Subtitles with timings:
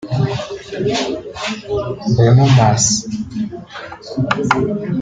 [2.15, 2.85] Bruno Mars